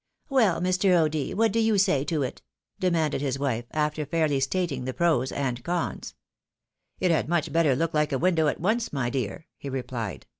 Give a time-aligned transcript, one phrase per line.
[0.29, 0.89] "Well, Mr.
[0.89, 2.41] 0'D._, what do you say to it?"
[2.79, 6.15] demanded his wife, after fairly stating the pros and cons."
[6.99, 10.25] It had much better look like a window at once, my dear,'' he replied.